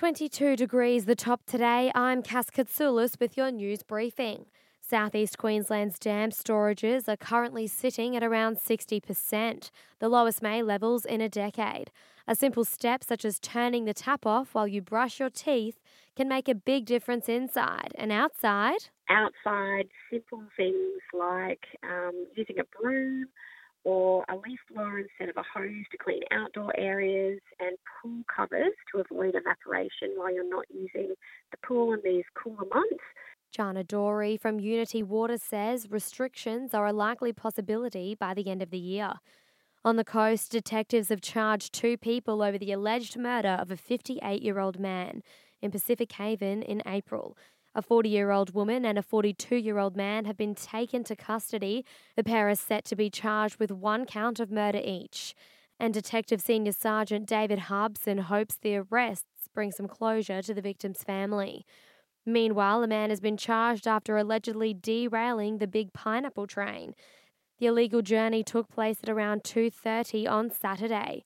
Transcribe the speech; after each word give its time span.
22 0.00 0.56
degrees 0.56 1.04
the 1.04 1.14
top 1.14 1.44
today. 1.44 1.92
I'm 1.94 2.22
Cass 2.22 2.48
Katsoulis 2.48 3.20
with 3.20 3.36
your 3.36 3.50
news 3.50 3.82
briefing. 3.82 4.46
Southeast 4.80 5.36
Queensland's 5.36 5.98
dam 5.98 6.30
storages 6.30 7.06
are 7.06 7.18
currently 7.18 7.66
sitting 7.66 8.16
at 8.16 8.22
around 8.22 8.56
60%, 8.56 9.70
the 9.98 10.08
lowest 10.08 10.40
May 10.40 10.62
levels 10.62 11.04
in 11.04 11.20
a 11.20 11.28
decade. 11.28 11.90
A 12.26 12.34
simple 12.34 12.64
step 12.64 13.04
such 13.04 13.26
as 13.26 13.38
turning 13.38 13.84
the 13.84 13.92
tap 13.92 14.24
off 14.24 14.54
while 14.54 14.66
you 14.66 14.80
brush 14.80 15.20
your 15.20 15.28
teeth 15.28 15.78
can 16.16 16.28
make 16.28 16.48
a 16.48 16.54
big 16.54 16.86
difference 16.86 17.28
inside 17.28 17.92
and 17.94 18.10
outside. 18.10 18.88
Outside, 19.10 19.88
simple 20.10 20.44
things 20.56 21.02
like 21.12 21.66
um, 21.82 22.26
using 22.34 22.58
a 22.58 22.64
broom 22.80 23.26
or 23.84 24.24
a 24.28 24.36
leaf 24.36 24.60
blower 24.72 24.98
instead 24.98 25.28
of 25.28 25.36
a 25.36 25.58
hose 25.58 25.84
to 25.90 25.98
clean 25.98 26.20
outdoor 26.30 26.72
areas 26.78 27.40
and 27.58 27.76
pool 28.02 28.22
covers 28.34 28.72
to 28.92 29.00
avoid 29.00 29.34
evaporation 29.34 30.12
while 30.16 30.32
you're 30.32 30.48
not 30.48 30.66
using 30.70 31.14
the 31.50 31.56
pool 31.66 31.92
in 31.92 32.00
these 32.04 32.24
cooler 32.34 32.66
months. 32.72 33.04
Jana 33.50 33.82
Dory 33.82 34.36
from 34.36 34.60
Unity 34.60 35.02
Water 35.02 35.38
says 35.38 35.90
restrictions 35.90 36.72
are 36.72 36.86
a 36.86 36.92
likely 36.92 37.32
possibility 37.32 38.14
by 38.14 38.34
the 38.34 38.48
end 38.48 38.62
of 38.62 38.70
the 38.70 38.78
year. 38.78 39.14
On 39.84 39.96
the 39.96 40.04
coast, 40.04 40.52
detectives 40.52 41.08
have 41.08 41.22
charged 41.22 41.72
two 41.72 41.96
people 41.96 42.42
over 42.42 42.58
the 42.58 42.70
alleged 42.70 43.16
murder 43.16 43.56
of 43.58 43.70
a 43.70 43.76
58 43.76 44.42
year 44.42 44.60
old 44.60 44.78
man 44.78 45.22
in 45.62 45.70
Pacific 45.70 46.12
Haven 46.12 46.62
in 46.62 46.82
April. 46.86 47.36
A 47.72 47.82
40 47.82 48.08
year 48.08 48.32
old 48.32 48.52
woman 48.52 48.84
and 48.84 48.98
a 48.98 49.02
42 49.02 49.54
year 49.54 49.78
old 49.78 49.96
man 49.96 50.24
have 50.24 50.36
been 50.36 50.56
taken 50.56 51.04
to 51.04 51.14
custody. 51.14 51.84
The 52.16 52.24
pair 52.24 52.48
are 52.48 52.54
set 52.56 52.84
to 52.86 52.96
be 52.96 53.10
charged 53.10 53.60
with 53.60 53.70
one 53.70 54.06
count 54.06 54.40
of 54.40 54.50
murder 54.50 54.80
each. 54.82 55.34
And 55.78 55.94
Detective 55.94 56.40
Senior 56.40 56.72
Sergeant 56.72 57.26
David 57.26 57.60
Harbson 57.60 58.18
hopes 58.18 58.56
the 58.56 58.76
arrests 58.76 59.48
bring 59.54 59.70
some 59.70 59.88
closure 59.88 60.42
to 60.42 60.52
the 60.52 60.60
victim's 60.60 61.04
family. 61.04 61.64
Meanwhile, 62.26 62.82
a 62.82 62.88
man 62.88 63.08
has 63.10 63.20
been 63.20 63.36
charged 63.36 63.86
after 63.86 64.16
allegedly 64.16 64.74
derailing 64.74 65.58
the 65.58 65.66
big 65.66 65.92
pineapple 65.92 66.46
train. 66.46 66.94
The 67.58 67.66
illegal 67.66 68.02
journey 68.02 68.42
took 68.42 68.68
place 68.68 68.98
at 69.02 69.08
around 69.08 69.44
2:30 69.44 70.26
on 70.26 70.50
Saturday. 70.50 71.24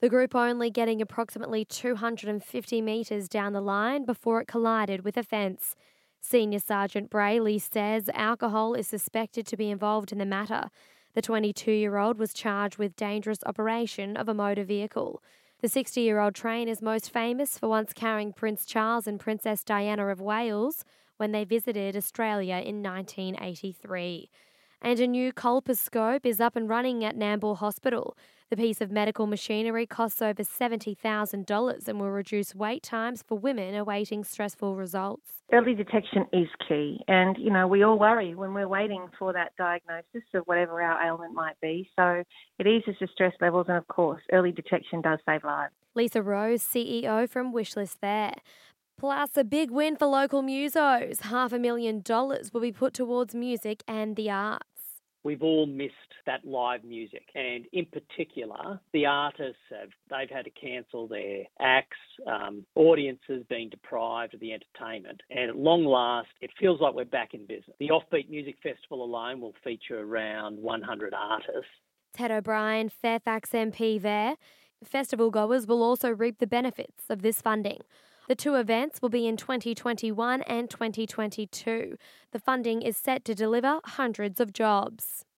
The 0.00 0.08
group 0.08 0.34
only 0.34 0.70
getting 0.70 1.02
approximately 1.02 1.66
250 1.66 2.80
metres 2.80 3.28
down 3.28 3.52
the 3.52 3.60
line 3.60 4.06
before 4.06 4.40
it 4.40 4.48
collided 4.48 5.04
with 5.04 5.18
a 5.18 5.22
fence. 5.22 5.76
Senior 6.22 6.58
Sergeant 6.58 7.10
Brayley 7.10 7.58
says 7.58 8.08
alcohol 8.14 8.72
is 8.72 8.88
suspected 8.88 9.46
to 9.46 9.58
be 9.58 9.70
involved 9.70 10.10
in 10.10 10.16
the 10.16 10.24
matter. 10.24 10.70
The 11.12 11.20
22 11.20 11.70
year 11.72 11.98
old 11.98 12.18
was 12.18 12.32
charged 12.32 12.78
with 12.78 12.96
dangerous 12.96 13.40
operation 13.44 14.16
of 14.16 14.26
a 14.26 14.34
motor 14.34 14.64
vehicle. 14.64 15.22
The 15.60 15.68
60 15.68 16.00
year 16.00 16.18
old 16.18 16.34
train 16.34 16.66
is 16.66 16.80
most 16.80 17.12
famous 17.12 17.58
for 17.58 17.68
once 17.68 17.92
carrying 17.92 18.32
Prince 18.32 18.64
Charles 18.64 19.06
and 19.06 19.20
Princess 19.20 19.62
Diana 19.62 20.06
of 20.06 20.18
Wales 20.18 20.82
when 21.18 21.32
they 21.32 21.44
visited 21.44 21.94
Australia 21.94 22.56
in 22.56 22.82
1983 22.82 24.30
and 24.82 24.98
a 24.98 25.06
new 25.06 25.32
colposcope 25.32 26.24
is 26.24 26.40
up 26.40 26.56
and 26.56 26.68
running 26.68 27.04
at 27.04 27.16
Nambour 27.16 27.56
Hospital. 27.56 28.16
The 28.50 28.56
piece 28.56 28.80
of 28.80 28.90
medical 28.90 29.26
machinery 29.26 29.86
costs 29.86 30.20
over 30.20 30.42
$70,000 30.42 31.88
and 31.88 32.00
will 32.00 32.10
reduce 32.10 32.54
wait 32.54 32.82
times 32.82 33.22
for 33.22 33.38
women 33.38 33.74
awaiting 33.76 34.24
stressful 34.24 34.74
results. 34.74 35.34
Early 35.52 35.74
detection 35.74 36.26
is 36.32 36.48
key, 36.66 37.00
and 37.06 37.36
you 37.38 37.50
know, 37.50 37.66
we 37.66 37.84
all 37.84 37.98
worry 37.98 38.34
when 38.34 38.54
we're 38.54 38.68
waiting 38.68 39.06
for 39.18 39.32
that 39.32 39.52
diagnosis 39.56 40.22
of 40.34 40.42
whatever 40.46 40.82
our 40.82 41.04
ailment 41.06 41.34
might 41.34 41.60
be. 41.60 41.88
So 41.94 42.24
it 42.58 42.66
eases 42.66 42.96
the 43.00 43.08
stress 43.12 43.34
levels, 43.40 43.66
and 43.68 43.76
of 43.76 43.86
course, 43.88 44.22
early 44.32 44.52
detection 44.52 45.00
does 45.00 45.18
save 45.26 45.44
lives. 45.44 45.72
Lisa 45.94 46.22
Rose, 46.22 46.62
CEO 46.62 47.28
from 47.28 47.52
Wishlist 47.52 47.96
there. 48.00 48.34
Plus, 48.98 49.30
a 49.36 49.44
big 49.44 49.70
win 49.70 49.96
for 49.96 50.06
local 50.06 50.42
musos. 50.42 51.20
Half 51.22 51.52
a 51.52 51.58
million 51.58 52.00
dollars 52.00 52.52
will 52.52 52.60
be 52.60 52.70
put 52.70 52.92
towards 52.92 53.34
music 53.34 53.82
and 53.88 54.14
the 54.14 54.28
arts 54.28 54.69
we've 55.22 55.42
all 55.42 55.66
missed 55.66 55.94
that 56.26 56.44
live 56.44 56.84
music. 56.84 57.24
And 57.34 57.66
in 57.72 57.86
particular, 57.86 58.80
the 58.92 59.06
artists 59.06 59.60
have 59.70 59.90
they've 60.08 60.34
had 60.34 60.44
to 60.44 60.50
cancel 60.50 61.06
their 61.08 61.44
acts, 61.60 61.96
um, 62.26 62.64
audiences 62.74 63.44
being 63.48 63.68
deprived 63.68 64.34
of 64.34 64.40
the 64.40 64.52
entertainment. 64.52 65.20
And 65.30 65.50
at 65.50 65.56
long 65.56 65.84
last, 65.84 66.28
it 66.40 66.50
feels 66.58 66.80
like 66.80 66.94
we're 66.94 67.04
back 67.04 67.34
in 67.34 67.46
business. 67.46 67.76
The 67.78 67.90
Offbeat 67.90 68.28
Music 68.30 68.56
Festival 68.62 69.04
alone 69.04 69.40
will 69.40 69.54
feature 69.62 70.00
around 70.00 70.58
100 70.58 71.14
artists. 71.14 71.70
Ted 72.12 72.30
O'Brien, 72.30 72.88
Fairfax 72.88 73.50
MP 73.50 74.00
there. 74.00 74.36
Festival 74.84 75.30
goers 75.30 75.66
will 75.66 75.82
also 75.82 76.08
reap 76.08 76.38
the 76.38 76.46
benefits 76.46 77.04
of 77.10 77.22
this 77.22 77.42
funding. 77.42 77.80
The 78.30 78.36
two 78.36 78.54
events 78.54 79.02
will 79.02 79.08
be 79.08 79.26
in 79.26 79.36
2021 79.36 80.42
and 80.42 80.70
2022. 80.70 81.96
The 82.30 82.38
funding 82.38 82.80
is 82.80 82.96
set 82.96 83.24
to 83.24 83.34
deliver 83.34 83.80
hundreds 83.84 84.38
of 84.38 84.52
jobs. 84.52 85.24